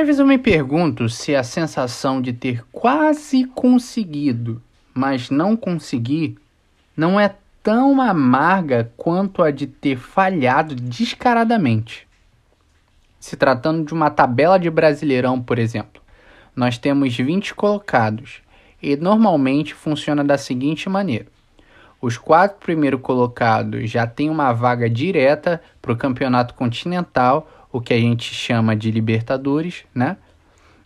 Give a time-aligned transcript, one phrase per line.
[0.00, 4.62] Às vezes eu me pergunto se a sensação de ter quase conseguido,
[4.94, 6.38] mas não conseguir,
[6.96, 12.08] não é tão amarga quanto a de ter falhado descaradamente.
[13.20, 16.00] Se tratando de uma tabela de Brasileirão, por exemplo,
[16.56, 18.40] nós temos 20 colocados
[18.82, 21.26] e normalmente funciona da seguinte maneira:
[22.00, 27.94] os quatro primeiros colocados já têm uma vaga direta para o campeonato continental, o que
[27.94, 30.16] a gente chama de Libertadores, né?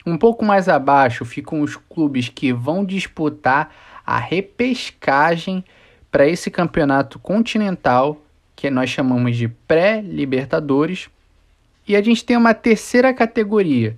[0.07, 5.65] Um pouco mais abaixo ficam os clubes que vão disputar a repescagem
[6.11, 8.21] para esse campeonato continental,
[8.55, 11.09] que nós chamamos de pré-Libertadores.
[11.89, 13.97] E a gente tem uma terceira categoria,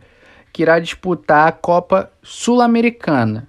[0.53, 3.49] que irá disputar a Copa Sul-Americana,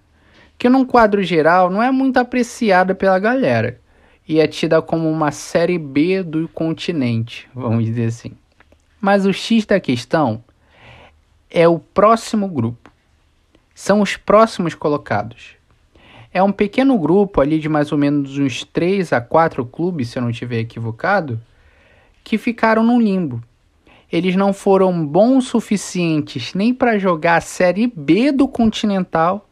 [0.57, 3.79] que num quadro geral não é muito apreciada pela galera
[4.27, 8.35] e é tida como uma série B do continente, vamos dizer assim.
[8.99, 10.43] Mas o X da questão
[11.49, 12.91] é o próximo grupo.
[13.73, 15.55] São os próximos colocados.
[16.33, 20.17] É um pequeno grupo ali de mais ou menos uns 3 a 4 clubes, se
[20.17, 21.39] eu não estiver equivocado,
[22.23, 23.41] que ficaram no limbo.
[24.11, 29.47] Eles não foram bons suficientes nem para jogar a Série B do Continental,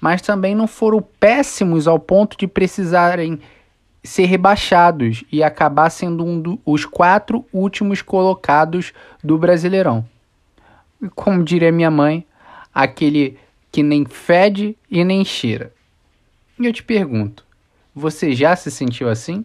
[0.00, 3.40] mas também não foram péssimos ao ponto de precisarem
[4.04, 10.06] ser rebaixados e acabar sendo um dos quatro últimos colocados do Brasileirão.
[11.14, 12.26] Como diria minha mãe,
[12.72, 13.38] aquele
[13.72, 15.72] que nem fede e nem cheira.
[16.60, 17.44] E eu te pergunto,
[17.94, 19.44] você já se sentiu assim?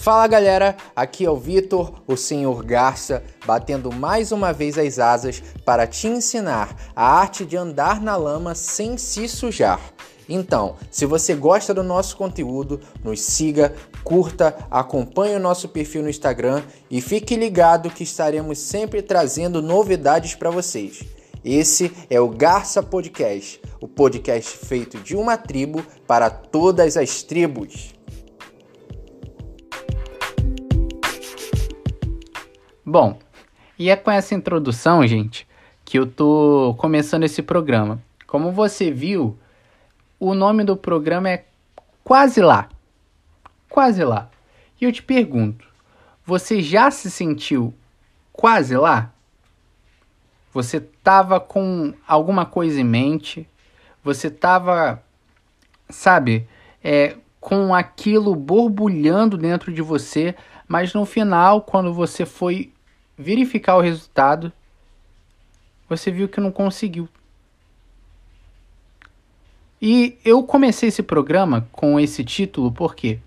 [0.00, 5.42] Fala galera, aqui é o Vitor, o Senhor Garça, batendo mais uma vez as asas
[5.62, 9.78] para te ensinar a arte de andar na lama sem se sujar.
[10.26, 16.08] Então, se você gosta do nosso conteúdo, nos siga, curta, acompanhe o nosso perfil no
[16.08, 21.04] Instagram e fique ligado que estaremos sempre trazendo novidades para vocês.
[21.44, 28.00] Esse é o Garça Podcast, o podcast feito de uma tribo para todas as tribos.
[32.90, 33.20] Bom,
[33.78, 35.46] e é com essa introdução, gente,
[35.84, 38.02] que eu tô começando esse programa.
[38.26, 39.38] Como você viu,
[40.18, 41.44] o nome do programa é
[42.02, 42.68] Quase Lá.
[43.68, 44.28] Quase Lá.
[44.80, 45.68] E eu te pergunto,
[46.26, 47.72] você já se sentiu
[48.32, 49.12] quase lá?
[50.52, 53.48] Você tava com alguma coisa em mente?
[54.02, 55.00] Você tava,
[55.88, 56.44] sabe,
[56.82, 60.34] é, com aquilo borbulhando dentro de você,
[60.66, 62.72] mas no final, quando você foi
[63.20, 64.52] verificar o resultado,
[65.88, 67.08] você viu que não conseguiu.
[69.82, 73.18] E eu comecei esse programa com esse título por quê?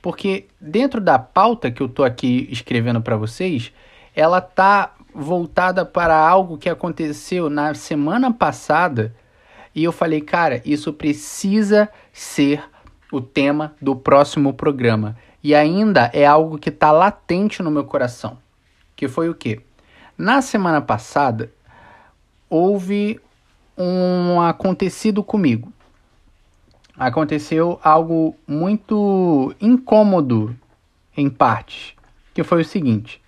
[0.00, 3.72] Porque dentro da pauta que eu tô aqui escrevendo para vocês,
[4.14, 9.14] ela tá voltada para algo que aconteceu na semana passada
[9.74, 12.62] e eu falei, cara, isso precisa ser
[13.12, 15.16] o tema do próximo programa.
[15.42, 18.38] E ainda é algo que está latente no meu coração.
[18.98, 19.62] Que foi o quê?
[20.18, 21.50] Na semana passada,
[22.50, 23.18] houve
[23.78, 25.72] um acontecido comigo
[26.98, 30.54] aconteceu algo muito incômodo
[31.16, 31.94] em partes,
[32.34, 33.22] que foi o seguinte.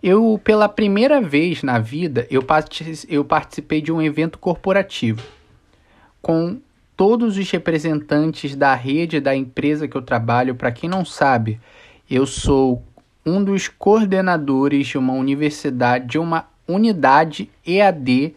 [0.00, 2.44] Eu, pela primeira vez na vida, eu,
[3.08, 5.22] eu participei de um evento corporativo
[6.22, 6.60] com
[6.96, 10.54] todos os representantes da rede da empresa que eu trabalho.
[10.54, 11.58] Para quem não sabe,
[12.08, 12.82] eu sou
[13.24, 18.34] um dos coordenadores de uma universidade, de uma unidade EAD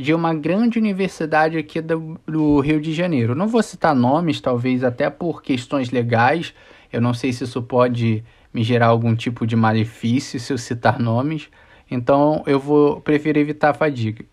[0.00, 3.34] de uma grande universidade aqui do, do, Rio de Janeiro.
[3.34, 6.54] Não vou citar nomes, talvez até por questões legais.
[6.92, 10.98] Eu não sei se isso pode me gerar algum tipo de malefício se eu citar
[10.98, 11.48] nomes.
[11.90, 14.24] Então eu vou preferir evitar a fadiga.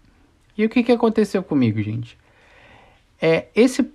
[0.57, 2.17] E o que, que aconteceu comigo, gente?
[3.22, 3.91] É esse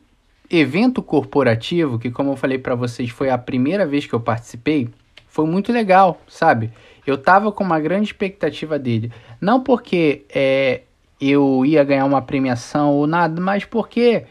[0.51, 4.89] evento corporativo, que como eu falei para vocês, foi a primeira vez que eu participei,
[5.33, 6.71] foi muito legal, sabe?
[7.07, 9.11] Eu tava com uma grande expectativa dele.
[9.41, 10.83] Não porque é,
[11.19, 14.27] eu ia ganhar uma premiação ou nada, mas porque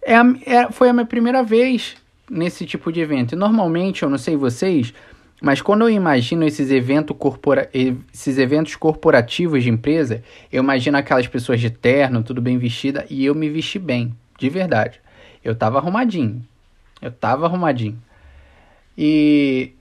[0.00, 0.14] é,
[0.46, 1.96] é, foi a minha primeira vez
[2.30, 3.34] nesse tipo de evento.
[3.34, 4.94] E normalmente, eu não sei vocês,
[5.42, 11.26] mas quando eu imagino esses, evento corpora esses eventos corporativos de empresa, eu imagino aquelas
[11.26, 15.02] pessoas de terno, tudo bem vestida, e eu me vesti bem, de verdade.
[15.44, 16.42] Eu tava arrumadinho.
[17.02, 18.02] Eu tava arrumadinho.
[18.96, 19.74] E,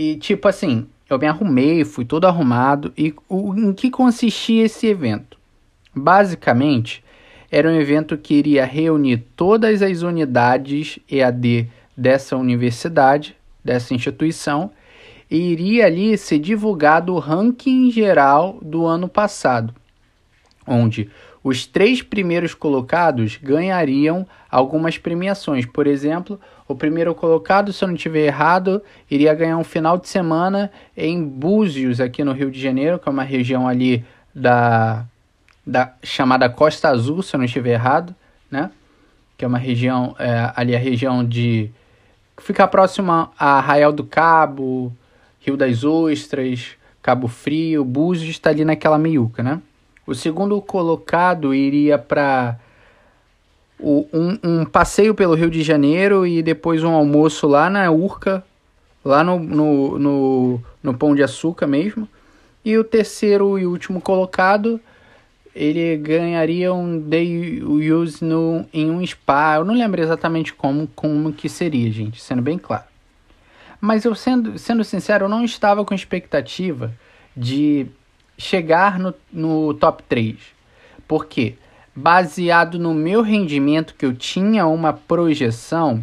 [0.00, 2.90] e tipo assim, eu me arrumei, fui todo arrumado.
[2.96, 5.36] E o, em que consistia esse evento?
[5.94, 7.04] Basicamente,
[7.50, 14.70] era um evento que iria reunir todas as unidades EAD dessa universidade, dessa instituição,
[15.30, 19.74] iria ali ser divulgado o ranking geral do ano passado,
[20.66, 21.10] onde
[21.42, 25.64] os três primeiros colocados ganhariam algumas premiações.
[25.64, 26.38] Por exemplo,
[26.68, 31.24] o primeiro colocado, se eu não estiver errado, iria ganhar um final de semana em
[31.24, 34.04] Búzios, aqui no Rio de Janeiro, que é uma região ali
[34.34, 35.04] da,
[35.66, 38.14] da chamada Costa Azul, se eu não estiver errado,
[38.50, 38.70] né?
[39.38, 41.70] Que é uma região, é, ali a região de.
[42.38, 44.92] fica próxima a Arraial do Cabo,
[45.40, 49.62] Rio das Ostras, Cabo Frio, Búzios está ali naquela meiuca, né?
[50.10, 52.58] O segundo colocado iria para
[53.78, 58.44] um, um, passeio pelo Rio de Janeiro e depois um almoço lá na Urca,
[59.04, 62.08] lá no, no, no, no Pão de Açúcar mesmo.
[62.64, 64.80] E o terceiro e último colocado,
[65.54, 69.58] ele ganharia um day use no, em um spa.
[69.58, 72.82] Eu não lembro exatamente como, como que seria, gente, sendo bem claro.
[73.80, 76.92] Mas eu sendo, sendo sincero, eu não estava com expectativa
[77.36, 77.86] de
[78.40, 80.36] chegar no, no top 3.
[81.06, 81.54] Porque,
[81.94, 86.02] baseado no meu rendimento, que eu tinha uma projeção,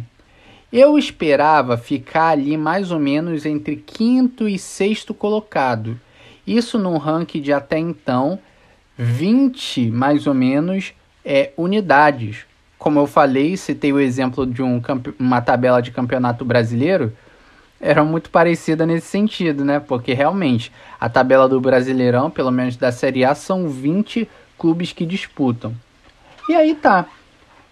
[0.72, 5.98] eu esperava ficar ali mais ou menos entre quinto e sexto colocado.
[6.46, 8.38] Isso num ranking de até então
[8.96, 10.92] 20 mais ou menos
[11.24, 12.46] é, unidades.
[12.78, 14.80] Como eu falei, citei o exemplo de um,
[15.18, 17.12] uma tabela de campeonato brasileiro
[17.80, 19.78] era muito parecida nesse sentido, né?
[19.80, 24.28] Porque realmente a tabela do Brasileirão, pelo menos da Série A, são 20
[24.58, 25.74] clubes que disputam.
[26.48, 27.06] E aí tá.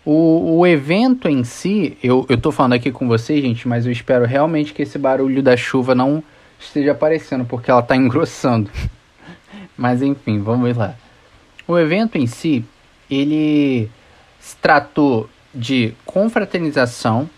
[0.04, 3.90] O, o evento em si, eu, eu tô falando aqui com vocês, gente, mas eu
[3.90, 6.22] espero realmente que esse barulho da chuva não
[6.60, 8.70] esteja aparecendo, porque ela tá engrossando.
[9.76, 10.94] mas enfim, vamos lá.
[11.66, 12.64] O evento em si,
[13.10, 13.90] ele
[14.38, 17.28] se tratou de confraternização,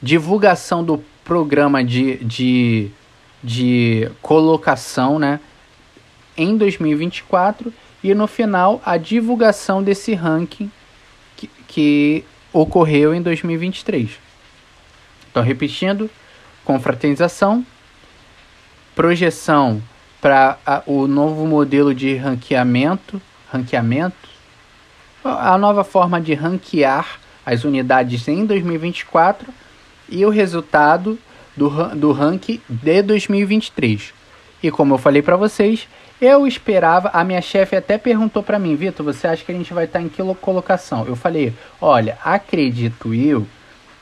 [0.00, 2.90] divulgação do programa de, de,
[3.42, 5.40] de colocação né,
[6.36, 10.70] em 2024 e no final a divulgação desse ranking
[11.36, 14.10] que, que ocorreu em 2023.
[15.28, 16.08] Então, repetindo,
[16.64, 17.66] confraternização,
[18.94, 19.82] projeção
[20.20, 23.20] para o novo modelo de ranqueamento,
[23.50, 24.28] ranqueamento,
[25.24, 29.52] a nova forma de ranquear as unidades em 2024
[30.08, 31.18] e o resultado
[31.56, 34.12] do, do ranking de 2023.
[34.62, 35.88] E como eu falei para vocês,
[36.20, 39.74] eu esperava, a minha chefe até perguntou para mim, Vitor, você acha que a gente
[39.74, 41.04] vai estar tá em que colocação?
[41.06, 43.46] Eu falei, olha, acredito eu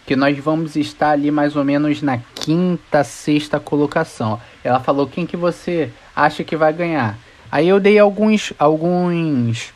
[0.07, 4.41] que nós vamos estar ali mais ou menos na quinta, sexta colocação.
[4.63, 7.19] Ela falou, quem que você acha que vai ganhar?
[7.51, 9.73] Aí eu dei alguns, alguns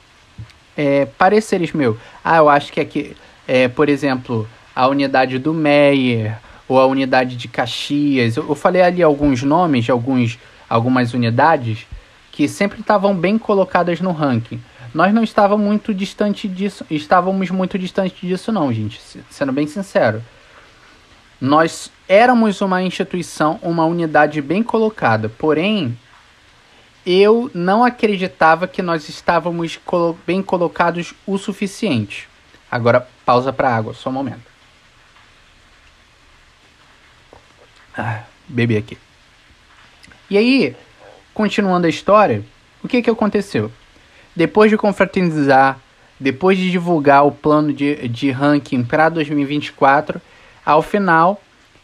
[0.77, 1.97] é, pareceres meus.
[2.23, 3.17] Ah, eu acho que aqui,
[3.47, 4.49] é, por exemplo,
[4.79, 6.39] a unidade do Meyer
[6.69, 8.37] ou a unidade de Caxias.
[8.37, 10.39] Eu, eu falei ali alguns nomes de alguns,
[10.71, 11.85] algumas unidades
[12.31, 14.63] que sempre estavam bem colocadas no ranking.
[14.95, 20.23] Nós não estávamos muito distante disso, estávamos muito distante disso não, gente, sendo bem sincero.
[21.41, 25.99] Nós éramos uma instituição, uma unidade bem colocada, porém
[27.05, 29.81] eu não acreditava que nós estávamos
[30.25, 32.29] bem colocados o suficiente.
[32.71, 34.48] Agora pausa para água, só um momento.
[38.49, 38.99] Bebi aqui.
[40.31, 40.77] E aí,
[41.34, 42.43] continuando a história,
[42.82, 43.70] o que, que aconteceu?
[44.34, 45.79] Depois de confraternizar,
[46.19, 50.20] depois de divulgar o plano de, de ranking para 2024,
[50.65, 51.41] ao final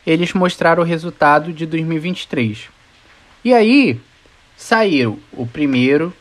[0.07, 2.69] eles mostraram o resultado de 2023.
[3.45, 4.00] E aí
[4.57, 6.12] saíram o primeiro,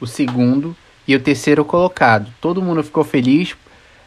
[0.00, 2.32] o segundo e o terceiro colocado.
[2.40, 3.56] Todo mundo ficou feliz.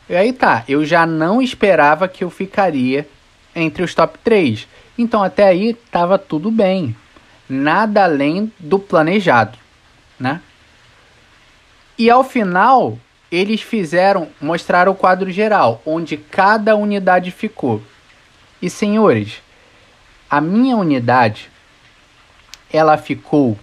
[0.09, 3.07] E aí tá, eu já não esperava que eu ficaria
[3.55, 4.67] entre os top 3.
[4.97, 6.95] Então até aí estava tudo bem,
[7.47, 9.57] nada além do planejado,
[10.19, 10.41] né?
[11.97, 12.97] E ao final
[13.31, 17.81] eles fizeram, mostraram o quadro geral, onde cada unidade ficou.
[18.61, 19.41] E senhores,
[20.29, 21.49] a minha unidade
[22.71, 23.57] ela ficou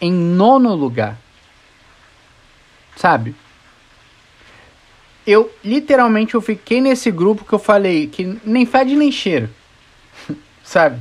[0.00, 1.18] em nono lugar.
[2.96, 3.34] Sabe?
[5.26, 9.50] Eu literalmente eu fiquei nesse grupo que eu falei que nem fede nem cheiro
[10.62, 11.00] sabe?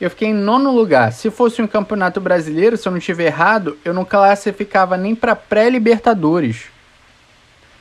[0.00, 1.12] Eu fiquei em nono lugar.
[1.12, 5.34] Se fosse um campeonato brasileiro, se eu não estiver errado, eu não classificava nem para
[5.34, 6.64] pré-libertadores,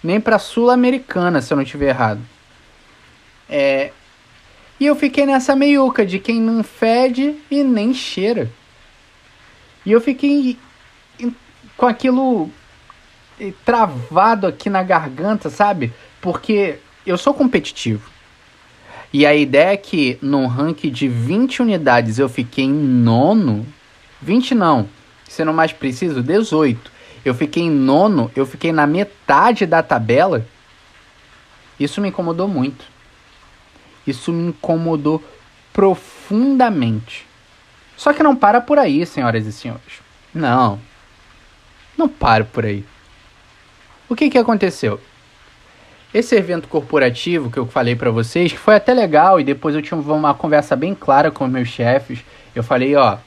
[0.01, 2.21] nem para sul-americana, se eu não estiver errado.
[3.49, 3.91] É...
[4.79, 8.49] E eu fiquei nessa meiuca de quem não fede e nem cheira.
[9.85, 10.57] E eu fiquei
[11.77, 12.49] com aquilo
[13.63, 15.93] travado aqui na garganta, sabe?
[16.21, 18.09] Porque eu sou competitivo.
[19.15, 23.65] E a ideia é que num ranking de 20 unidades eu fiquei em nono.
[24.21, 24.89] 20 não,
[25.25, 26.91] sendo mais preciso, 18.
[27.23, 30.45] Eu fiquei em nono, eu fiquei na metade da tabela.
[31.79, 32.83] Isso me incomodou muito.
[34.05, 35.23] Isso me incomodou
[35.71, 37.25] profundamente.
[37.95, 40.01] Só que não para por aí, senhoras e senhores.
[40.33, 40.77] Não.
[41.97, 42.83] Não para por aí.
[44.09, 44.99] O que que aconteceu?
[46.15, 49.81] Esse evento corporativo que eu falei para vocês, que foi até legal, e depois eu
[49.81, 52.19] tive uma conversa bem clara com meus chefes.
[52.55, 53.17] Eu falei, ó,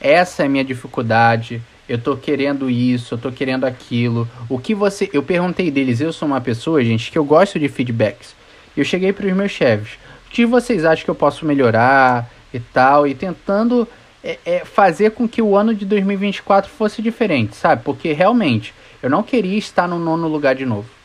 [0.00, 4.26] essa é a minha dificuldade, eu tô querendo isso, eu tô querendo aquilo.
[4.48, 5.10] O que você.
[5.12, 8.34] Eu perguntei deles, eu sou uma pessoa, gente, que eu gosto de feedbacks.
[8.74, 9.98] Eu cheguei para os meus chefes.
[10.26, 13.06] O que vocês acham que eu posso melhorar e tal?
[13.06, 13.86] E tentando
[14.24, 17.82] é, é, fazer com que o ano de 2024 fosse diferente, sabe?
[17.84, 18.72] Porque realmente
[19.02, 21.01] eu não queria estar no nono lugar de novo.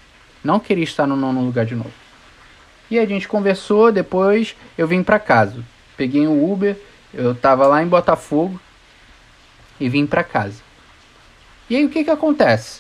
[0.48, 1.92] Não queria estar no nono lugar de novo.
[2.90, 5.62] E a gente conversou, depois eu vim para casa.
[5.98, 6.78] Peguei um Uber,
[7.14, 8.58] eu tava lá em Botafogo
[9.78, 10.62] e vim para casa.
[11.70, 12.80] E aí o que que acontece?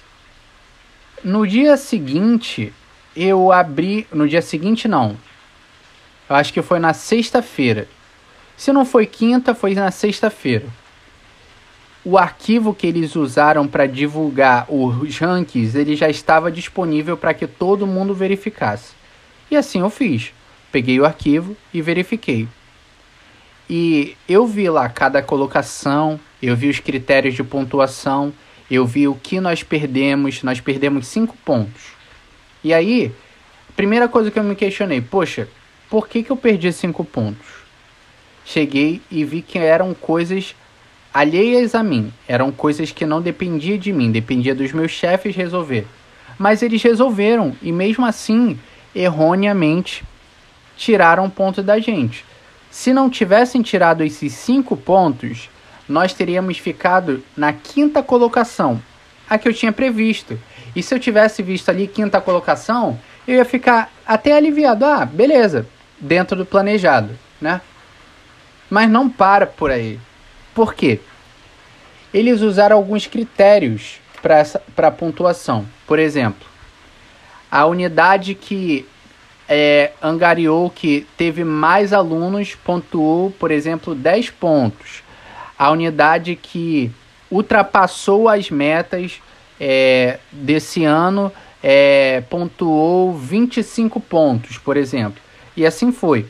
[1.21, 2.73] No dia seguinte,
[3.13, 5.17] eu abri, no dia seguinte não.
[6.29, 7.85] Eu acho que foi na sexta-feira.
[8.55, 10.67] Se não foi quinta, foi na sexta-feira.
[12.09, 17.45] O arquivo que eles usaram para divulgar os rankings, ele já estava disponível para que
[17.45, 18.93] todo mundo verificasse.
[19.51, 20.31] E assim eu fiz.
[20.71, 22.47] Peguei o arquivo e verifiquei.
[23.69, 28.31] E eu vi lá cada colocação, eu vi os critérios de pontuação,
[28.71, 31.87] eu vi o que nós perdemos, nós perdemos 5 pontos.
[32.63, 33.11] E aí,
[33.75, 35.49] primeira coisa que eu me questionei, poxa,
[35.89, 37.47] por que, que eu perdi 5 pontos?
[38.45, 40.55] Cheguei e vi que eram coisas
[41.17, 45.87] alheias a mim, eram coisas que não dependia de mim, dependia dos meus chefes resolver.
[46.37, 48.59] Mas eles resolveram e mesmo assim,
[48.93, 50.03] erroneamente,
[50.75, 52.23] tiraram ponto da gente.
[52.69, 55.49] Se não tivessem tirado esses 5 pontos,
[55.89, 58.79] nós teríamos ficado na quinta colocação,
[59.27, 60.39] a que eu tinha previsto.
[60.75, 64.85] E se eu tivesse visto ali quinta colocação, eu ia ficar até aliviado.
[64.85, 65.67] Ah, beleza,
[65.99, 67.59] dentro do planejado, né?
[68.69, 69.99] Mas não para por aí.
[70.57, 70.99] Por quê?
[72.11, 75.67] Eles usaram alguns critérios para a pontuação.
[75.85, 76.47] Por exemplo,
[77.51, 78.83] a unidade que
[79.47, 85.03] é, angariou, que teve mais alunos, pontuou, por exemplo, 10 pontos
[85.59, 86.89] a unidade que
[87.29, 89.21] ultrapassou as metas
[89.59, 95.21] é, desse ano é, pontuou 25 pontos, por exemplo.
[95.55, 96.25] E assim foi.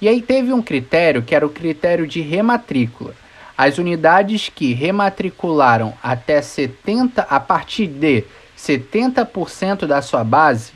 [0.00, 3.14] E aí teve um critério que era o critério de rematrícula.
[3.56, 8.24] As unidades que rematricularam até 70 a partir de
[8.56, 10.72] 70% da sua base,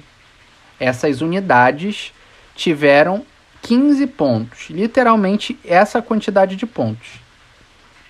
[0.79, 2.13] essas unidades
[2.55, 3.25] tiveram
[3.63, 7.21] 15 pontos, literalmente essa quantidade de pontos.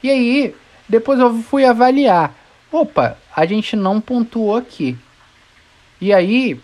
[0.03, 0.55] E aí,
[0.89, 2.35] depois eu fui avaliar.
[2.71, 4.97] Opa, a gente não pontuou aqui.
[6.01, 6.61] E aí,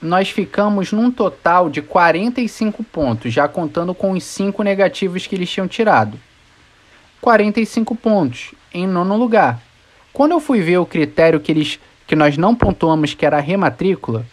[0.00, 5.48] nós ficamos num total de 45 pontos, já contando com os 5 negativos que eles
[5.48, 6.18] tinham tirado.
[7.22, 9.62] 45 pontos em nono lugar.
[10.12, 13.40] Quando eu fui ver o critério que eles que nós não pontuamos, que era a
[13.40, 14.26] rematrícula,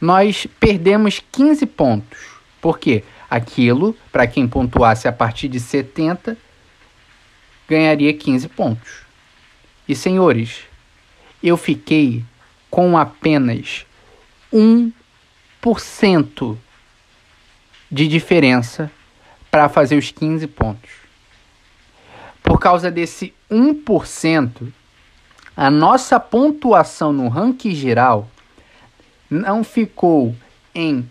[0.00, 2.18] nós perdemos 15 pontos.
[2.60, 3.02] Por quê?
[3.28, 6.36] Aquilo, para quem pontuasse a partir de 70,
[7.66, 9.00] ganharia 15 pontos.
[9.88, 10.60] E senhores,
[11.42, 12.22] eu fiquei
[12.70, 13.86] com apenas
[14.52, 16.56] 1%
[17.90, 18.90] de diferença
[19.50, 21.05] para fazer os 15 pontos.
[22.46, 24.72] Por causa desse 1%,
[25.56, 28.30] a nossa pontuação no ranking geral
[29.28, 30.34] não ficou
[30.72, 31.10] em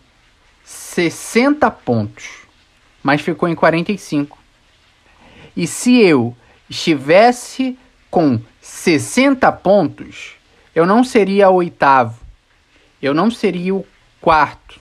[0.63, 2.29] 60 pontos,
[3.03, 4.39] mas ficou em 45.
[5.57, 6.35] E se eu
[6.69, 7.77] estivesse
[8.09, 10.35] com 60 pontos,
[10.73, 12.17] eu não seria o oitavo,
[13.01, 13.85] eu não seria o
[14.21, 14.79] quarto,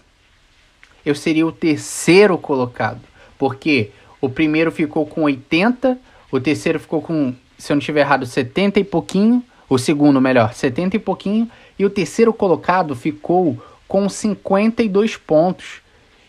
[1.04, 3.00] eu seria o terceiro colocado,
[3.37, 5.99] porque o primeiro ficou com 80,
[6.35, 10.53] o terceiro ficou com, se eu não estiver errado, 70 e pouquinho, o segundo, melhor,
[10.53, 11.49] 70 e pouquinho,
[11.79, 15.81] e o terceiro colocado ficou com 52 pontos.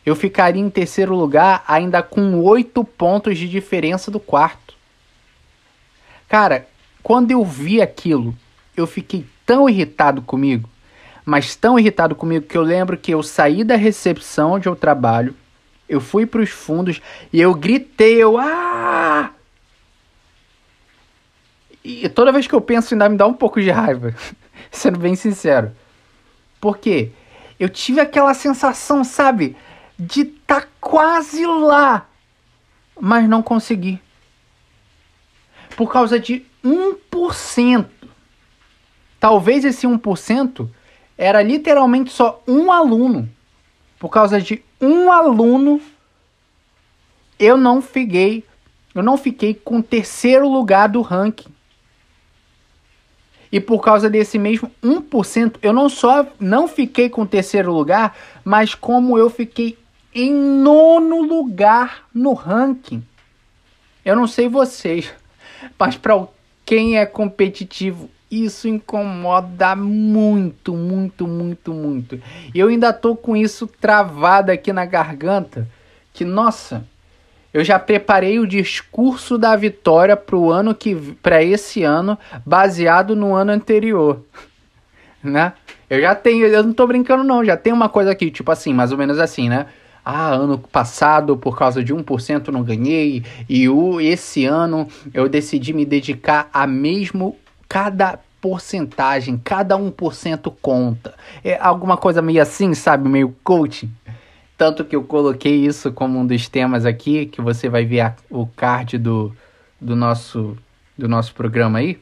[0.05, 4.75] Eu ficaria em terceiro lugar ainda com 8 pontos de diferença do quarto.
[6.29, 6.67] Cara,
[7.01, 8.35] quando eu vi aquilo,
[8.77, 10.69] eu fiquei tão irritado comigo,
[11.25, 15.35] mas tão irritado comigo que eu lembro que eu saí da recepção onde eu trabalho,
[15.89, 17.01] eu fui para os fundos
[17.33, 19.31] e eu gritei, eu ah!
[21.87, 24.15] E toda vez que eu penso ainda me dá um pouco de raiva,
[24.71, 25.71] sendo bem sincero.
[26.59, 27.11] Por quê?
[27.59, 29.55] Eu tive aquela sensação, sabe,
[29.97, 32.09] de tá quase lá,
[32.99, 34.01] mas não consegui.
[35.77, 37.85] Por causa de 1%.
[39.19, 40.67] Talvez esse 1%
[41.15, 43.29] era literalmente só um aluno.
[43.99, 45.79] Por causa de um aluno,
[47.37, 48.43] eu não fiquei,
[48.95, 51.54] eu não fiquei com o terceiro lugar do ranking.
[53.55, 58.13] E por causa desse mesmo 1%, eu não só não fiquei com o terceiro lugar,
[58.43, 59.77] mas como eu fiquei
[60.13, 63.01] em nono lugar no ranking.
[64.03, 65.09] Eu não sei vocês,
[65.79, 66.27] mas para
[66.65, 72.21] quem é competitivo, isso incomoda muito, muito, muito, muito.
[72.53, 75.65] Eu ainda tô com isso travado aqui na garganta,
[76.11, 76.85] que nossa,
[77.55, 80.93] eu já preparei o discurso da vitória para o ano que
[81.23, 84.21] para esse ano, baseado no ano anterior,
[85.23, 85.53] né?
[85.89, 88.73] Eu já tenho, eu não tô brincando não, já tem uma coisa aqui, tipo assim,
[88.73, 89.67] mais ou menos assim, né?
[90.03, 95.71] Ah, ano passado, por causa de 1% não ganhei, e o, esse ano eu decidi
[95.71, 97.37] me dedicar a mesmo
[97.69, 101.13] cada porcentagem, cada 1% conta.
[101.41, 103.07] É alguma coisa meio assim, sabe?
[103.07, 103.89] Meio coaching.
[104.57, 108.15] Tanto que eu coloquei isso como um dos temas aqui, que você vai ver a,
[108.29, 109.35] o card do,
[109.79, 110.57] do, nosso,
[110.97, 111.99] do nosso programa aí.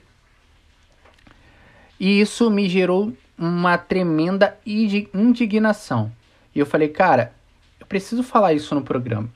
[1.99, 6.11] E isso me gerou uma tremenda indignação.
[6.53, 7.33] E eu falei, cara,
[7.79, 9.29] eu preciso falar isso no programa.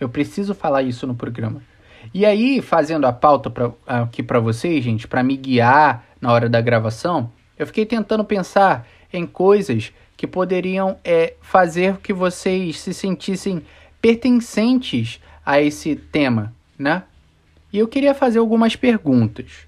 [0.00, 1.62] Eu preciso falar isso no programa.
[2.12, 6.48] E aí, fazendo a pauta pra, aqui para vocês, gente, para me guiar na hora
[6.48, 12.94] da gravação, eu fiquei tentando pensar em coisas que poderiam é, fazer que vocês se
[12.94, 13.60] sentissem
[14.00, 17.02] pertencentes a esse tema, né?
[17.72, 19.66] E eu queria fazer algumas perguntas.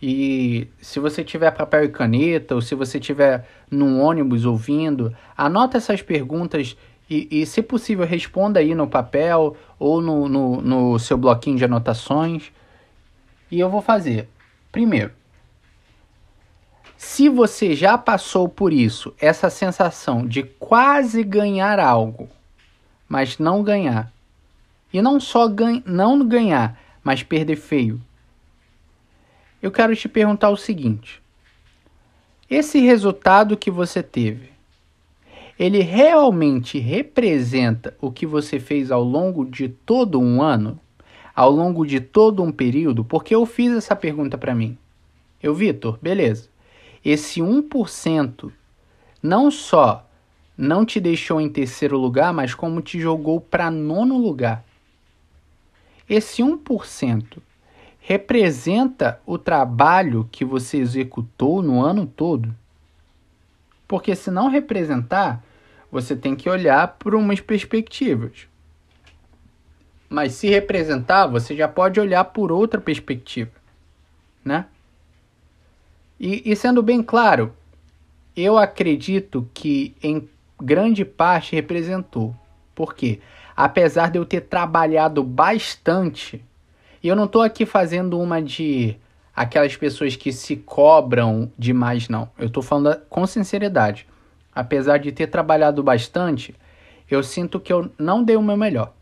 [0.00, 5.76] E se você tiver papel e caneta, ou se você tiver num ônibus ouvindo, anota
[5.76, 6.78] essas perguntas
[7.10, 11.66] e, e se possível, responda aí no papel ou no, no, no seu bloquinho de
[11.66, 12.50] anotações.
[13.50, 14.30] E eu vou fazer.
[14.72, 15.12] Primeiro,
[17.20, 22.30] se você já passou por isso, essa sensação de quase ganhar algo,
[23.06, 24.10] mas não ganhar,
[24.90, 28.00] e não só ganha, não ganhar, mas perder feio,
[29.60, 31.20] eu quero te perguntar o seguinte:
[32.48, 34.48] esse resultado que você teve,
[35.58, 40.80] ele realmente representa o que você fez ao longo de todo um ano?
[41.36, 43.04] Ao longo de todo um período?
[43.04, 44.78] Porque eu fiz essa pergunta para mim.
[45.42, 46.48] Eu, Vitor, beleza
[47.04, 48.52] esse 1%
[49.22, 50.06] não só
[50.56, 54.62] não te deixou em terceiro lugar, mas como te jogou para nono lugar.
[56.08, 57.38] Esse 1%
[58.00, 62.54] representa o trabalho que você executou no ano todo?
[63.88, 65.42] Porque se não representar,
[65.90, 68.46] você tem que olhar por umas perspectivas.
[70.08, 73.52] Mas se representar, você já pode olhar por outra perspectiva,
[74.44, 74.66] né?
[76.20, 77.54] E, e sendo bem claro,
[78.36, 80.28] eu acredito que em
[80.60, 82.36] grande parte representou.
[82.74, 83.20] Por quê?
[83.56, 86.44] Apesar de eu ter trabalhado bastante,
[87.02, 88.96] e eu não estou aqui fazendo uma de
[89.34, 92.28] aquelas pessoas que se cobram demais, não.
[92.38, 94.06] Eu estou falando com sinceridade.
[94.54, 96.54] Apesar de ter trabalhado bastante,
[97.10, 98.92] eu sinto que eu não dei o meu melhor.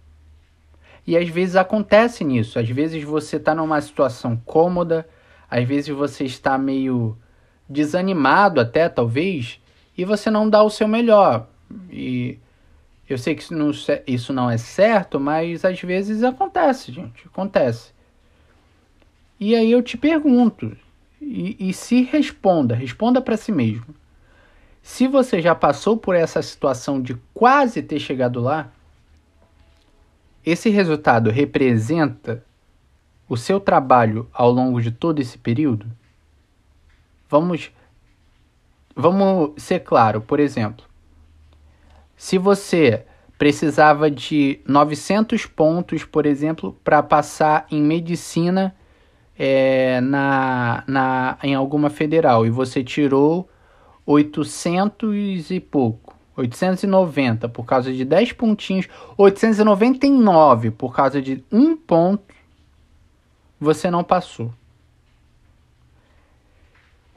[1.04, 2.58] E às vezes acontece nisso.
[2.58, 5.08] Às vezes você está numa situação cômoda,
[5.50, 7.16] às vezes você está meio
[7.68, 9.60] desanimado até, talvez,
[9.96, 11.48] e você não dá o seu melhor.
[11.90, 12.38] E
[13.08, 13.70] eu sei que isso não,
[14.06, 17.26] isso não é certo, mas às vezes acontece, gente.
[17.26, 17.92] Acontece.
[19.40, 20.76] E aí eu te pergunto,
[21.20, 23.94] e, e se responda, responda para si mesmo.
[24.82, 28.70] Se você já passou por essa situação de quase ter chegado lá,
[30.44, 32.42] esse resultado representa
[33.28, 35.86] o seu trabalho ao longo de todo esse período?
[37.28, 37.70] Vamos
[38.94, 40.84] vamos ser claro, por exemplo,
[42.16, 43.04] se você
[43.38, 48.74] precisava de 900 pontos, por exemplo, para passar em medicina
[49.38, 53.48] é, na, na, em alguma federal e você tirou
[54.04, 62.34] 800 e pouco, 890 por causa de 10 pontinhos, 899 por causa de um ponto,
[63.60, 64.52] você não passou.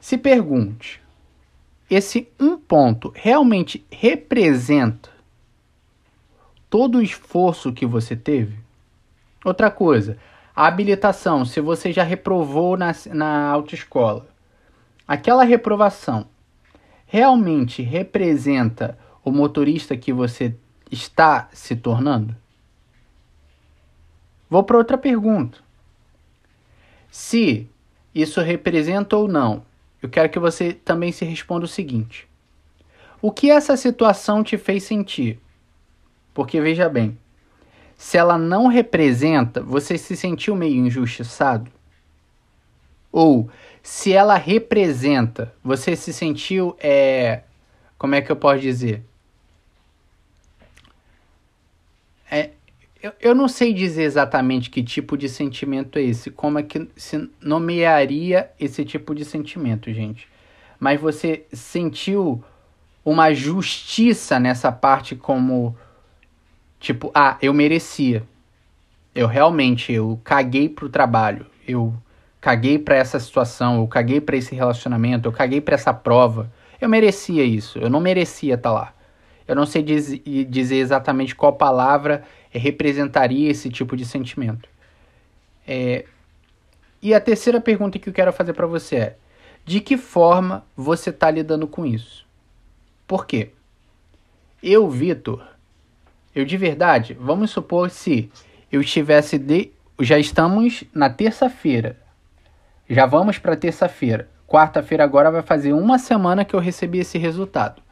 [0.00, 1.00] Se pergunte:
[1.88, 5.10] esse um ponto realmente representa
[6.68, 8.58] todo o esforço que você teve?
[9.44, 10.16] Outra coisa,
[10.54, 14.26] a habilitação, se você já reprovou na, na autoescola,
[15.06, 16.26] aquela reprovação
[17.06, 20.56] realmente representa o motorista que você
[20.90, 22.34] está se tornando?
[24.48, 25.61] Vou para outra pergunta.
[27.12, 27.68] Se
[28.14, 29.66] isso representa ou não,
[30.00, 32.26] eu quero que você também se responda o seguinte:
[33.20, 35.38] O que essa situação te fez sentir?
[36.32, 37.18] Porque veja bem,
[37.98, 41.70] se ela não representa, você se sentiu meio injustiçado?
[43.12, 43.50] Ou
[43.82, 47.42] se ela representa, você se sentiu, é,
[47.98, 49.04] como é que eu posso dizer?
[52.30, 52.52] É,
[53.02, 56.88] eu, eu não sei dizer exatamente que tipo de sentimento é esse, como é que
[56.96, 60.28] se nomearia esse tipo de sentimento, gente.
[60.78, 62.42] Mas você sentiu
[63.04, 65.76] uma justiça nessa parte como
[66.78, 68.22] tipo, ah, eu merecia.
[69.14, 71.46] Eu realmente eu caguei pro trabalho.
[71.66, 71.92] Eu
[72.40, 76.52] caguei para essa situação, eu caguei para esse relacionamento, eu caguei para essa prova.
[76.80, 78.94] Eu merecia isso, eu não merecia estar tá lá.
[79.46, 82.22] Eu não sei diz, dizer exatamente qual palavra
[82.58, 84.68] representaria esse tipo de sentimento.
[85.66, 86.04] É...
[87.00, 89.16] E a terceira pergunta que eu quero fazer para você é:
[89.64, 92.26] de que forma você está lidando com isso?
[93.06, 93.50] Por quê?
[94.62, 95.44] Eu, Vitor,
[96.34, 98.30] eu de verdade, vamos supor se
[98.70, 99.72] eu estivesse de.
[100.00, 101.98] Já estamos na terça-feira.
[102.88, 104.28] Já vamos para terça-feira.
[104.46, 107.82] Quarta-feira agora vai fazer uma semana que eu recebi esse resultado.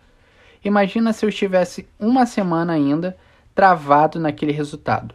[0.64, 3.16] Imagina se eu estivesse uma semana ainda
[3.60, 5.14] travado naquele resultado.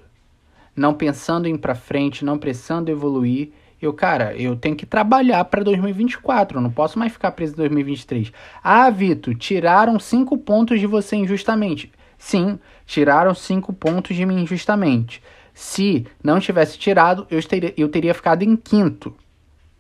[0.76, 3.50] Não pensando em ir para frente, não pensando em evoluir.
[3.82, 7.56] Eu, cara, eu tenho que trabalhar para 2024, eu não posso mais ficar preso em
[7.56, 8.32] 2023.
[8.64, 11.92] Ah, Vitor, tiraram cinco pontos de você injustamente.
[12.20, 15.24] Sim, tiraram cinco pontos de mim injustamente.
[15.52, 19.12] Se não tivesse tirado, eu teria, eu teria ficado em quinto.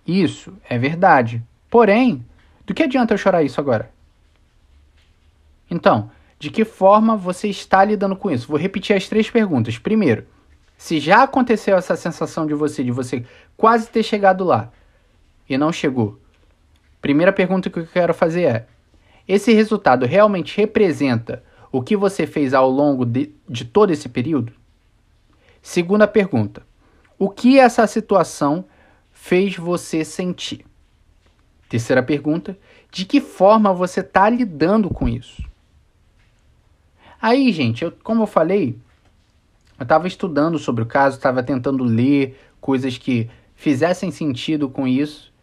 [0.07, 1.39] Isso é verdade.
[1.69, 2.25] Porém,
[2.65, 3.91] do que adianta eu chorar isso agora?
[5.69, 8.47] Então, de que forma você está lidando com isso?
[8.47, 9.77] Vou repetir as três perguntas.
[9.77, 10.25] Primeiro,
[10.77, 14.71] se já aconteceu essa sensação de você, de você quase ter chegado lá
[15.49, 16.19] e não chegou.
[17.01, 18.67] Primeira pergunta que eu quero fazer é:
[19.27, 24.53] esse resultado realmente representa o que você fez ao longo de, de todo esse período?
[25.61, 26.63] Segunda pergunta:
[27.17, 28.65] o que essa situação
[29.11, 30.65] fez você sentir?
[31.69, 32.57] Terceira pergunta:
[32.91, 35.43] de que forma você está lidando com isso?
[37.27, 38.77] Aí, gente, eu, como eu falei,
[39.79, 45.33] eu estava estudando sobre o caso, estava tentando ler coisas que fizessem sentido com isso.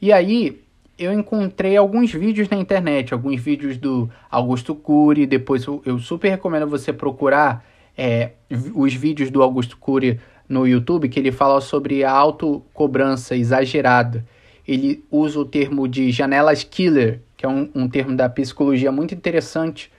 [0.00, 0.62] E aí
[0.98, 5.26] eu encontrei alguns vídeos na internet, alguns vídeos do Augusto Cury.
[5.26, 8.30] Depois eu, super recomendo você procurar é,
[8.74, 14.24] os vídeos do Augusto Cury no YouTube que ele fala sobre a autocobrança exagerada.
[14.66, 19.14] Ele usa o termo de janelas killer, que é um, um termo da psicologia muito
[19.14, 19.92] interessante.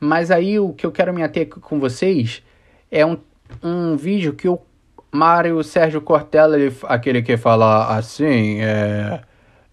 [0.00, 2.42] Mas aí o que eu quero me ater com vocês
[2.90, 3.18] é um,
[3.62, 4.60] um vídeo que o
[5.10, 9.20] Mário Sérgio Cortella, ele, aquele que fala assim, é,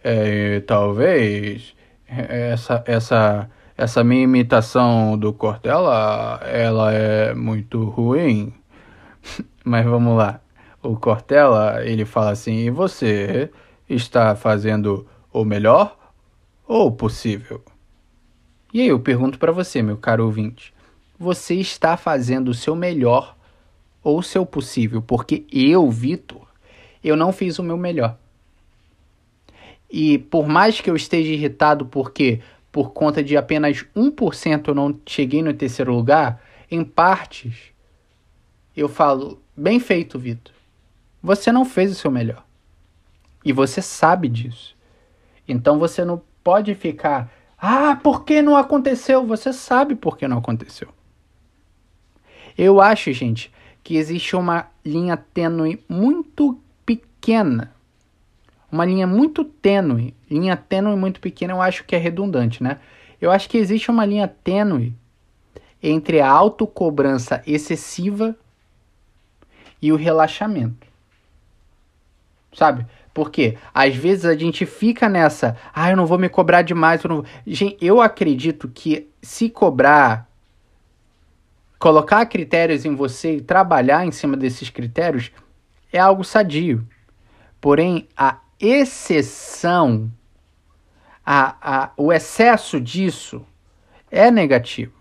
[0.04, 1.76] é, talvez
[2.08, 8.54] essa, essa, essa minha imitação do Cortella, ela é muito ruim.
[9.64, 10.40] Mas vamos lá.
[10.82, 13.50] O Cortella, ele fala assim: "E você
[13.90, 15.98] está fazendo o melhor
[16.68, 17.64] ou possível?"
[18.76, 20.74] E aí eu pergunto para você, meu caro ouvinte,
[21.18, 23.34] você está fazendo o seu melhor
[24.04, 25.02] ou o seu possível?
[25.02, 26.46] Porque eu, Vitor,
[27.02, 28.18] eu não fiz o meu melhor.
[29.90, 35.00] E por mais que eu esteja irritado porque por conta de apenas 1% eu não
[35.06, 37.72] cheguei no terceiro lugar, em partes
[38.76, 40.54] eu falo, Bem feito, Vitor.
[41.24, 42.46] Você não fez o seu melhor.
[43.46, 44.76] E você sabe disso.
[45.48, 49.26] Então você não pode ficar, ah, por que não aconteceu?
[49.26, 50.90] Você sabe por que não aconteceu.
[52.58, 53.52] Eu acho, gente,
[53.84, 57.74] que existe uma linha tênue muito pequena.
[58.72, 60.14] Uma linha muito tênue.
[60.30, 62.80] Linha tênue muito pequena, eu acho que é redundante, né?
[63.20, 64.94] Eu acho que existe uma linha tênue
[65.82, 68.36] entre a autocobrança excessiva
[69.82, 70.88] e o relaxamento.
[72.54, 72.86] Sabe?
[73.16, 77.02] Porque às vezes a gente fica nessa, ah, eu não vou me cobrar demais.
[77.02, 77.24] Eu, não...
[77.48, 80.30] gente, eu acredito que se cobrar,
[81.80, 85.32] colocar critérios em você e trabalhar em cima desses critérios
[85.94, 86.86] é algo sadio.
[87.62, 90.12] Porém, a exceção,
[91.26, 93.46] a, a, o excesso disso
[94.12, 94.92] é negativo.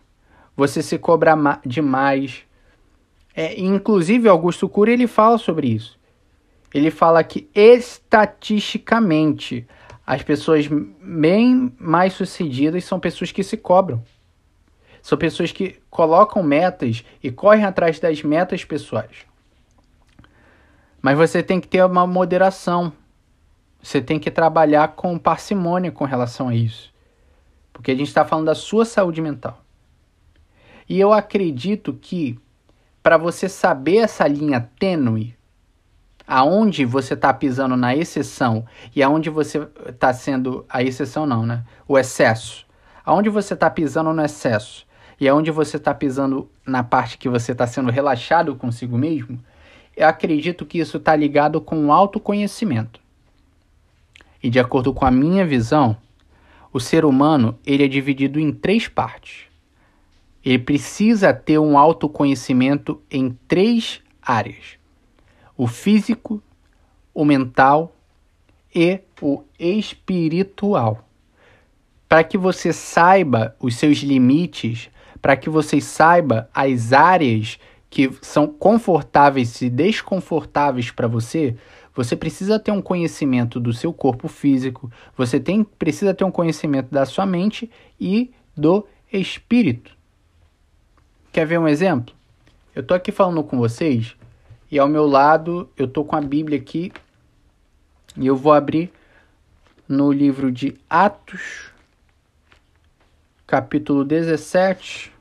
[0.57, 1.35] Você se cobra
[1.67, 2.45] demais,
[3.35, 5.99] é, inclusive, Augusto Cury ele fala sobre isso.
[6.75, 9.67] Ele fala que estatisticamente
[10.05, 14.03] as pessoas bem mais sucedidas são pessoas que se cobram.
[15.01, 19.25] São pessoas que colocam metas e correm atrás das metas pessoais.
[21.01, 22.93] Mas você tem que ter uma moderação.
[23.81, 26.93] Você tem que trabalhar com parcimônia com relação a isso.
[27.73, 29.63] Porque a gente está falando da sua saúde mental.
[30.89, 32.39] E eu acredito que
[33.03, 35.37] para você saber essa linha tênue,
[36.27, 41.65] aonde você está pisando na exceção e aonde você está sendo a exceção não, né?
[41.87, 42.67] O excesso.
[43.05, 44.87] Aonde você está pisando no excesso
[45.21, 49.39] e aonde você está pisando na parte que você está sendo relaxado consigo mesmo,
[49.97, 53.01] eu acredito que isso está ligado com o autoconhecimento.
[54.43, 55.97] E de acordo com a minha visão,
[56.73, 59.45] o ser humano ele é dividido em três partes.
[60.45, 64.77] Ele precisa ter um autoconhecimento em três áreas:
[65.57, 66.43] o físico,
[67.13, 67.95] o mental
[68.75, 71.09] e o espiritual.
[72.09, 74.91] Para que você saiba os seus limites,
[75.23, 81.57] para que você saiba as áreas que são confortáveis e desconfortáveis para você,
[81.95, 86.91] você precisa ter um conhecimento do seu corpo físico, você tem, precisa ter um conhecimento
[86.91, 89.97] da sua mente e do espírito.
[91.33, 92.15] Quer ver um exemplo?
[92.75, 94.17] Eu tô aqui falando com vocês
[94.75, 96.93] e ao meu lado eu tô com a Bíblia aqui
[98.17, 98.93] e eu vou abrir
[99.89, 101.71] no livro de Atos,
[103.47, 105.13] capítulo 17,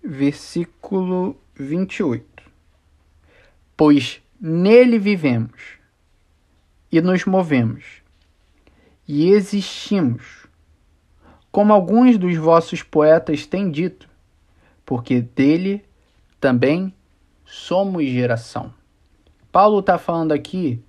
[0.00, 2.24] versículo 28.
[3.76, 5.60] Pois nele vivemos
[6.92, 8.00] e nos movemos
[9.08, 10.46] e existimos,
[11.50, 14.08] como alguns dos vossos poetas têm dito,
[14.86, 15.84] porque dele
[16.38, 16.94] também
[17.48, 18.72] somos geração.
[19.50, 20.80] Paulo está falando aqui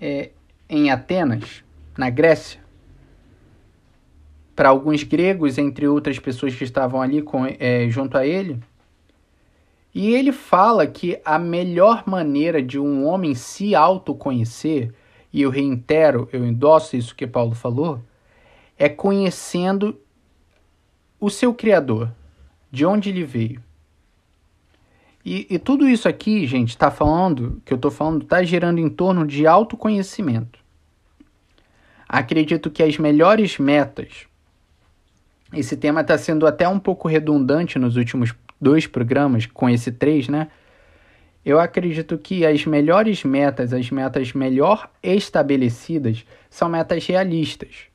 [0.00, 0.30] é,
[0.68, 1.64] em Atenas,
[1.96, 2.60] na Grécia,
[4.54, 8.60] para alguns gregos, entre outras pessoas que estavam ali com, é, junto a ele.
[9.94, 14.92] E ele fala que a melhor maneira de um homem se autoconhecer,
[15.32, 18.00] e eu reitero, eu endosso isso que Paulo falou,
[18.78, 19.98] é conhecendo
[21.18, 22.12] o seu Criador,
[22.70, 23.69] de onde ele veio.
[25.24, 28.88] E, e tudo isso aqui, gente, está falando, que eu estou falando, está girando em
[28.88, 30.58] torno de autoconhecimento.
[32.08, 34.26] Acredito que as melhores metas
[35.52, 40.28] esse tema está sendo até um pouco redundante nos últimos dois programas, com esse três,
[40.28, 40.48] né?
[41.44, 47.86] Eu acredito que as melhores metas, as metas melhor estabelecidas, são metas realistas.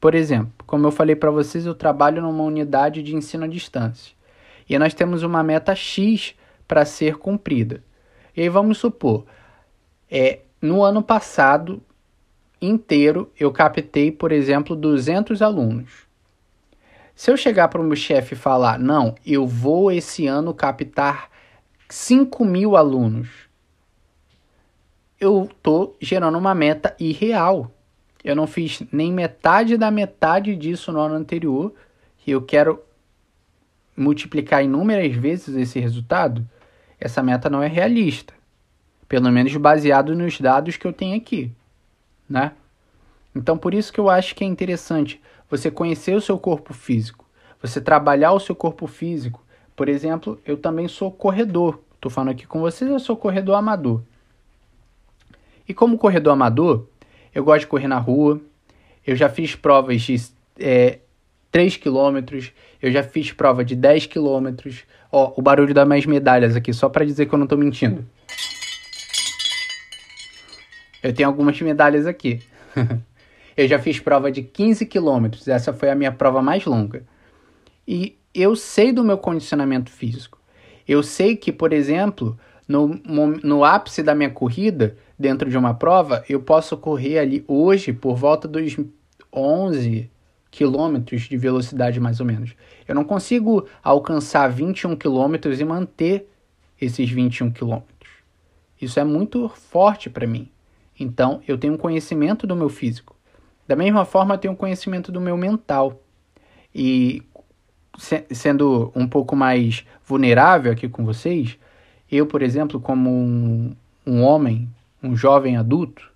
[0.00, 4.15] Por exemplo, como eu falei para vocês, eu trabalho numa unidade de ensino à distância.
[4.68, 6.34] E nós temos uma meta X
[6.66, 7.82] para ser cumprida.
[8.36, 9.24] E aí vamos supor,
[10.10, 11.82] é, no ano passado
[12.60, 16.06] inteiro eu captei, por exemplo, 200 alunos.
[17.14, 21.30] Se eu chegar para o meu chefe e falar, não, eu vou esse ano captar
[21.88, 23.28] 5 mil alunos,
[25.18, 27.70] eu estou gerando uma meta irreal.
[28.22, 31.72] Eu não fiz nem metade da metade disso no ano anterior
[32.26, 32.82] e eu quero
[33.96, 36.46] multiplicar inúmeras vezes esse resultado.
[37.00, 38.34] Essa meta não é realista,
[39.08, 41.52] pelo menos baseado nos dados que eu tenho aqui,
[42.28, 42.52] né?
[43.34, 47.24] Então, por isso que eu acho que é interessante você conhecer o seu corpo físico,
[47.60, 49.44] você trabalhar o seu corpo físico.
[49.74, 51.80] Por exemplo, eu também sou corredor.
[51.94, 54.02] Estou falando aqui com vocês, eu sou corredor amador.
[55.68, 56.86] E como corredor amador,
[57.34, 58.40] eu gosto de correr na rua.
[59.06, 60.16] Eu já fiz provas de
[60.58, 61.00] é,
[61.56, 64.84] 3 quilômetros, eu já fiz prova de 10 quilômetros.
[65.10, 68.04] Ó, o barulho das minhas medalhas aqui, só para dizer que eu não estou mentindo.
[71.02, 72.42] Eu tenho algumas medalhas aqui.
[73.56, 77.04] Eu já fiz prova de 15 quilômetros, essa foi a minha prova mais longa.
[77.88, 80.38] E eu sei do meu condicionamento físico.
[80.86, 82.38] Eu sei que, por exemplo,
[82.68, 82.86] no,
[83.42, 88.14] no ápice da minha corrida, dentro de uma prova, eu posso correr ali hoje por
[88.14, 88.76] volta dos
[89.32, 90.10] 11
[90.56, 92.56] quilômetros de velocidade, mais ou menos.
[92.88, 96.26] Eu não consigo alcançar 21 quilômetros e manter
[96.80, 98.10] esses 21 quilômetros.
[98.80, 100.48] Isso é muito forte para mim.
[100.98, 103.14] Então, eu tenho conhecimento do meu físico.
[103.68, 106.00] Da mesma forma, eu tenho conhecimento do meu mental.
[106.74, 107.22] E
[107.98, 111.58] se, sendo um pouco mais vulnerável aqui com vocês,
[112.10, 114.66] eu, por exemplo, como um, um homem,
[115.02, 116.10] um jovem adulto,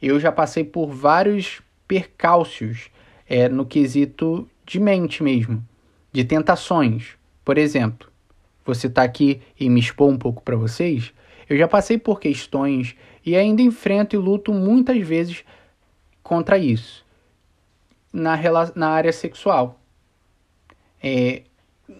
[0.00, 2.90] eu já passei por vários percalços
[3.32, 5.66] é, no quesito de mente mesmo,
[6.12, 7.16] de tentações.
[7.42, 8.10] Por exemplo,
[8.62, 11.14] você está aqui e me expor um pouco para vocês,
[11.48, 15.44] eu já passei por questões e ainda enfrento e luto muitas vezes
[16.22, 17.06] contra isso
[18.12, 18.38] na,
[18.76, 19.80] na área sexual.
[21.02, 21.42] é,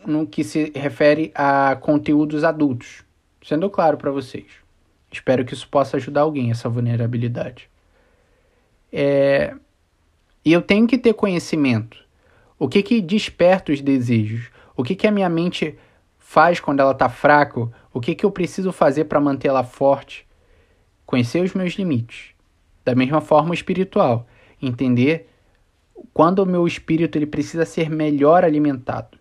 [0.07, 3.05] no que se refere a conteúdos adultos.
[3.43, 4.47] Sendo claro para vocês.
[5.11, 7.69] Espero que isso possa ajudar alguém, essa vulnerabilidade.
[8.93, 9.55] É,
[10.45, 11.99] e eu tenho que ter conhecimento.
[12.59, 14.51] O que, que desperta os desejos?
[14.77, 15.79] O que, que a minha mente
[16.19, 17.69] faz quando ela está fraca?
[17.93, 20.27] O que, que eu preciso fazer para mantê-la forte?
[21.05, 22.31] Conhecer os meus limites.
[22.85, 24.27] Da mesma forma espiritual.
[24.61, 25.29] Entender
[26.13, 29.19] quando o meu espírito ele precisa ser melhor alimentado.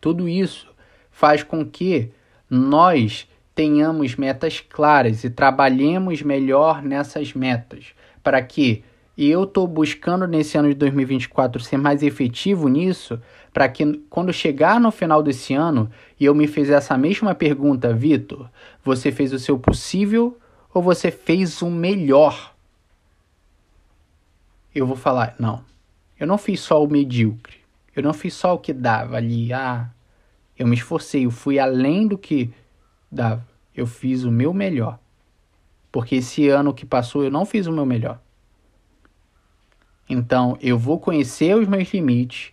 [0.00, 0.72] Tudo isso
[1.10, 2.10] faz com que
[2.48, 8.82] nós tenhamos metas claras e trabalhemos melhor nessas metas, para que
[9.20, 13.20] e eu estou buscando nesse ano de 2024 ser mais efetivo nisso,
[13.52, 17.92] para que quando chegar no final desse ano e eu me fizer essa mesma pergunta,
[17.92, 18.48] Vitor,
[18.82, 20.38] você fez o seu possível
[20.72, 22.54] ou você fez o melhor?
[24.74, 25.62] Eu vou falar, não,
[26.18, 27.58] eu não fiz só o medíocre,
[27.94, 29.90] eu não fiz só o que dava ali, ah,
[30.58, 32.50] eu me esforcei, eu fui além do que
[33.12, 34.98] dava, eu fiz o meu melhor.
[35.92, 38.18] Porque esse ano que passou eu não fiz o meu melhor.
[40.10, 42.52] Então, eu vou conhecer os meus limites.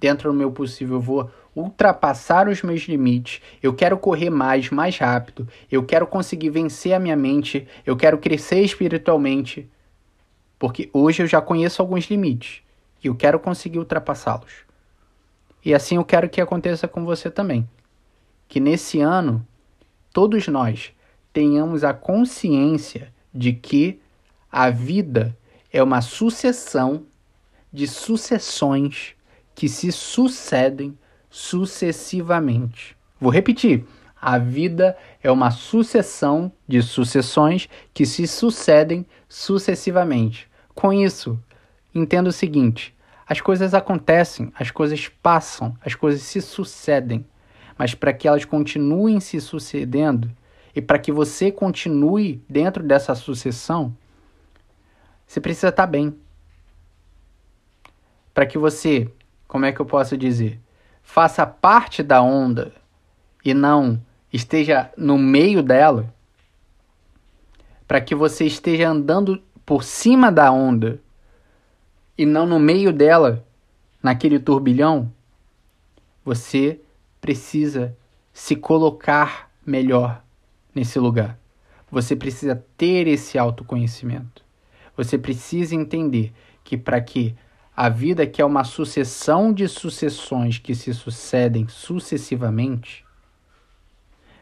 [0.00, 3.40] Dentro do meu possível, eu vou ultrapassar os meus limites.
[3.62, 5.48] Eu quero correr mais, mais rápido.
[5.70, 7.66] Eu quero conseguir vencer a minha mente.
[7.86, 9.70] Eu quero crescer espiritualmente.
[10.58, 12.60] Porque hoje eu já conheço alguns limites.
[13.02, 14.52] E eu quero conseguir ultrapassá-los.
[15.64, 17.68] E assim eu quero que aconteça com você também.
[18.48, 19.46] Que nesse ano,
[20.12, 20.92] todos nós
[21.32, 24.00] tenhamos a consciência de que
[24.50, 25.36] a vida
[25.76, 27.04] é uma sucessão
[27.70, 29.14] de sucessões
[29.54, 30.96] que se sucedem
[31.28, 32.96] sucessivamente.
[33.20, 33.84] Vou repetir.
[34.18, 40.48] A vida é uma sucessão de sucessões que se sucedem sucessivamente.
[40.74, 41.38] Com isso,
[41.94, 42.96] entenda o seguinte:
[43.28, 47.26] as coisas acontecem, as coisas passam, as coisas se sucedem.
[47.76, 50.30] Mas para que elas continuem se sucedendo
[50.74, 53.94] e para que você continue dentro dessa sucessão,
[55.26, 56.16] você precisa estar tá bem.
[58.32, 59.10] Para que você,
[59.48, 60.60] como é que eu posso dizer,
[61.02, 62.72] faça parte da onda
[63.44, 64.00] e não
[64.32, 66.12] esteja no meio dela,
[67.86, 71.00] para que você esteja andando por cima da onda
[72.18, 73.44] e não no meio dela,
[74.02, 75.12] naquele turbilhão,
[76.24, 76.80] você
[77.20, 77.96] precisa
[78.32, 80.22] se colocar melhor
[80.74, 81.38] nesse lugar.
[81.90, 84.45] Você precisa ter esse autoconhecimento.
[84.96, 86.32] Você precisa entender
[86.64, 87.34] que para que
[87.76, 93.04] a vida que é uma sucessão de sucessões que se sucedem sucessivamente,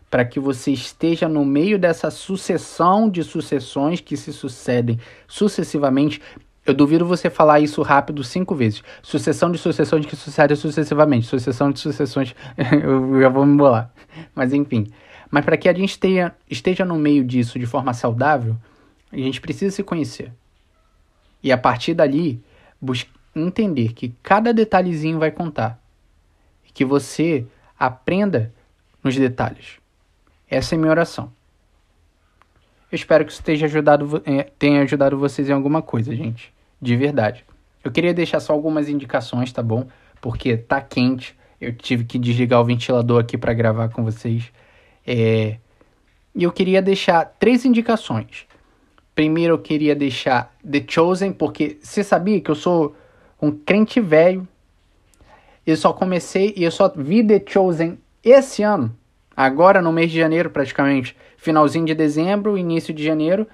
[0.08, 6.22] para que você esteja no meio dessa sucessão de sucessões que se sucedem sucessivamente,
[6.64, 8.82] eu duvido você falar isso rápido cinco vezes.
[9.02, 11.26] Sucessão de sucessões que sucedem sucessivamente.
[11.26, 12.34] Sucessão de sucessões.
[12.56, 13.92] eu já vou me bolar.
[14.34, 14.86] Mas enfim.
[15.30, 18.56] Mas para que a gente esteja, esteja no meio disso de forma saudável,
[19.12, 20.32] a gente precisa se conhecer.
[21.44, 22.42] E a partir dali,
[23.36, 25.78] entender que cada detalhezinho vai contar.
[26.66, 27.46] E que você
[27.78, 28.50] aprenda
[29.02, 29.78] nos detalhes.
[30.48, 31.30] Essa é minha oração.
[32.90, 36.50] Eu espero que isso tenha ajudado, eh, tenha ajudado vocês em alguma coisa, gente.
[36.80, 37.44] De verdade.
[37.82, 39.86] Eu queria deixar só algumas indicações, tá bom?
[40.22, 41.36] Porque tá quente.
[41.60, 44.50] Eu tive que desligar o ventilador aqui para gravar com vocês.
[45.06, 45.58] É...
[46.34, 48.46] E eu queria deixar três indicações.
[49.14, 52.96] Primeiro eu queria deixar The Chosen, porque você sabia que eu sou
[53.40, 54.46] um crente velho.
[55.66, 58.94] Eu só comecei e eu só vi The Chosen esse ano.
[59.36, 61.16] Agora no mês de janeiro, praticamente.
[61.36, 63.46] Finalzinho de dezembro, início de janeiro.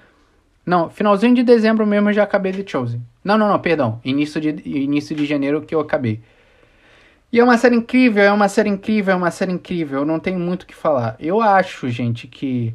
[0.65, 3.01] Não, finalzinho de dezembro mesmo eu já acabei The Chosen.
[3.23, 3.99] Não, não, não, perdão.
[4.03, 6.21] Início de, início de janeiro que eu acabei.
[7.31, 9.99] E é uma série incrível, é uma série incrível, é uma série incrível.
[9.99, 11.15] Eu não tenho muito o que falar.
[11.19, 12.73] Eu acho, gente, que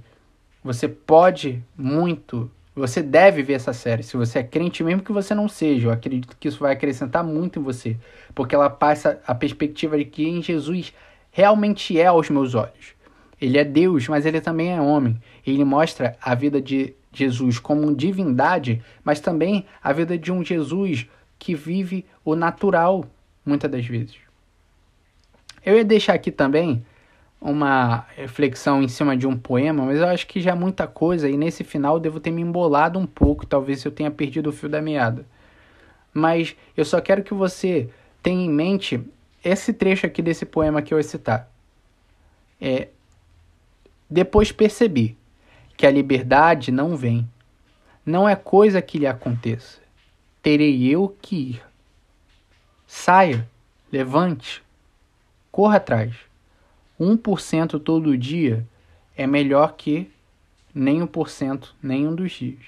[0.65, 4.03] você pode muito você deve ver essa série.
[4.03, 7.25] Se você é crente, mesmo que você não seja, eu acredito que isso vai acrescentar
[7.25, 7.97] muito em você.
[8.35, 10.93] Porque ela passa a perspectiva de que Jesus
[11.31, 12.95] realmente é aos meus olhos.
[13.41, 15.19] Ele é Deus, mas ele também é homem.
[15.47, 21.07] Ele mostra a vida de Jesus como divindade, mas também a vida de um Jesus
[21.39, 23.07] que vive o natural,
[23.45, 24.17] muitas das vezes.
[25.65, 26.85] Eu ia deixar aqui também
[27.47, 31.29] uma reflexão em cima de um poema, mas eu acho que já é muita coisa
[31.29, 34.69] e nesse final devo ter me embolado um pouco, talvez eu tenha perdido o fio
[34.69, 35.25] da meada.
[36.13, 37.89] Mas eu só quero que você
[38.21, 39.01] tenha em mente
[39.45, 41.49] esse trecho aqui desse poema que eu citar.
[42.61, 42.89] É,
[44.11, 45.17] depois percebi
[45.77, 47.29] que a liberdade não vem,
[48.05, 49.79] não é coisa que lhe aconteça.
[50.43, 51.63] Terei eu que ir.
[52.89, 53.49] Saia,
[53.93, 54.65] levante,
[55.53, 56.27] corra atrás.
[57.01, 58.67] 1% todo dia
[59.17, 60.11] é melhor que
[60.75, 62.63] nem 1% nenhum dos dias.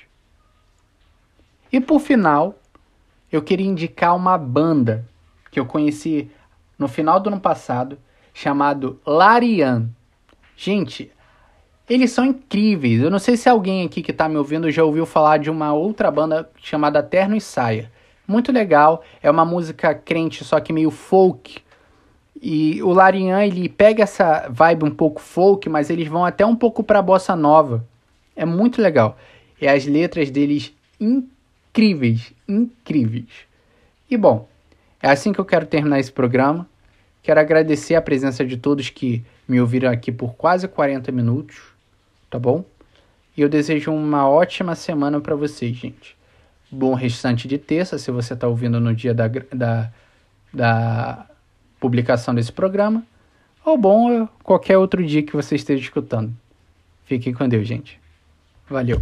[1.70, 2.58] E por final,
[3.30, 5.06] eu queria indicar uma banda
[5.50, 6.30] que eu conheci
[6.78, 7.98] no final do ano passado,
[8.32, 9.90] chamado Larian.
[10.56, 11.12] Gente,
[11.88, 13.00] eles são incríveis.
[13.02, 15.72] Eu não sei se alguém aqui que está me ouvindo já ouviu falar de uma
[15.72, 17.90] outra banda chamada Terno e Saia.
[18.26, 21.62] Muito legal, é uma música crente, só que meio folk.
[22.40, 26.54] E o Larian, ele pega essa vibe um pouco folk, mas eles vão até um
[26.54, 27.84] pouco para bossa nova.
[28.36, 29.18] É muito legal.
[29.60, 33.26] E as letras deles incríveis, incríveis.
[34.08, 34.48] E bom,
[35.02, 36.68] é assim que eu quero terminar esse programa.
[37.22, 41.60] Quero agradecer a presença de todos que me ouviram aqui por quase 40 minutos,
[42.30, 42.64] tá bom?
[43.36, 46.16] E eu desejo uma ótima semana para vocês, gente.
[46.70, 49.90] Bom restante de terça, se você está ouvindo no dia da, da,
[50.52, 51.27] da
[51.80, 53.04] publicação desse programa,
[53.64, 56.32] ou bom qualquer outro dia que você esteja escutando.
[57.04, 57.98] Fiquem com Deus, gente.
[58.68, 59.00] Valeu.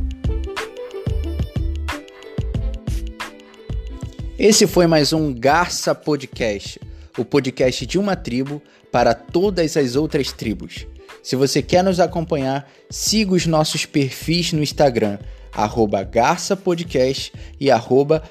[4.38, 6.78] Esse foi mais um Garça Podcast,
[7.16, 8.62] o podcast de uma tribo
[8.92, 10.86] para todas as outras tribos.
[11.22, 15.18] Se você quer nos acompanhar, siga os nossos perfis no Instagram,
[15.52, 16.08] arroba
[17.58, 18.22] e arroba.